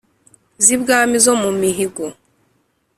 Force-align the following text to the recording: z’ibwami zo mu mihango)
z’ibwami 0.63 1.17
zo 1.25 1.33
mu 1.41 1.49
mihango) 1.61 2.03